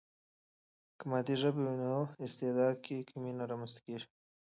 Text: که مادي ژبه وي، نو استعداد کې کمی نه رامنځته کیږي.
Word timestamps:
که 0.97 1.03
مادي 1.11 1.35
ژبه 1.41 1.61
وي، 1.65 1.75
نو 1.83 1.93
استعداد 2.25 2.75
کې 2.85 2.97
کمی 3.09 3.31
نه 3.39 3.43
رامنځته 3.51 3.79
کیږي. 3.85 4.07